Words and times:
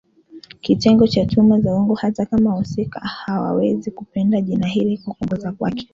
kitengo 0.61 1.07
cha 1.07 1.25
tuhuma 1.25 1.59
za 1.59 1.73
uongo 1.73 1.93
hata 1.95 2.25
kama 2.25 2.49
wahusika 2.49 2.99
hawawezi 2.99 3.91
kupenda 3.91 4.41
jina 4.41 4.67
hili 4.67 4.97
Kuongoza 4.97 5.51
kwake 5.51 5.89